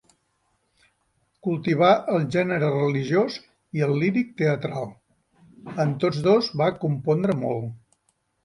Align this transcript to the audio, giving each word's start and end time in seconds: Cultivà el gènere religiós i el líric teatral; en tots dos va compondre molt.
Cultivà 1.47 1.89
el 2.13 2.25
gènere 2.37 2.71
religiós 2.77 3.37
i 3.81 3.85
el 3.89 3.93
líric 4.05 4.33
teatral; 4.43 4.91
en 5.85 5.95
tots 6.05 6.25
dos 6.31 6.53
va 6.63 6.75
compondre 6.87 7.41
molt. 7.47 7.71